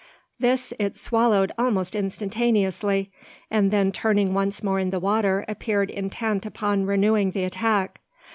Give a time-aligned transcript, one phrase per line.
[0.39, 3.11] This it swallowed almost instantaneously;
[3.51, 7.99] and then turning once more in the water appeared intent upon renewing the attack.